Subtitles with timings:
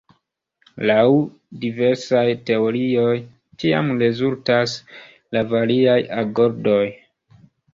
[0.91, 1.03] Laŭ
[1.65, 3.13] diversaj teorioj
[3.65, 4.75] tiam rezultas
[5.37, 6.83] la variaj agordoj.